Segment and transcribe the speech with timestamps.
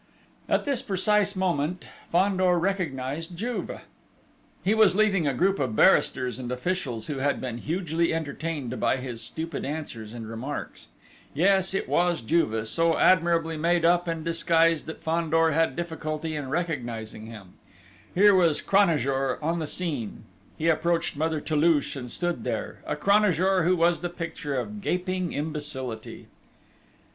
[0.49, 3.85] At this precise moment, Fandor recognised Juve.
[4.63, 8.97] He was leaving a group of barristers and officials, who had been hugely entertained by
[8.97, 10.87] his stupid answers and remarks.
[11.35, 16.49] Yes, it was Juve, so admirably made up and disguised that Fandor had difficulty in
[16.49, 17.53] recognising him.
[18.15, 20.23] Here was Cranajour on the scene!
[20.57, 25.31] He approached Mother Toulouche and stood there a Cranajour who was the picture of gaping
[25.31, 26.25] imbecility!